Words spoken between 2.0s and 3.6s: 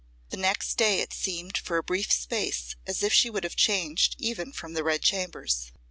space as if she would have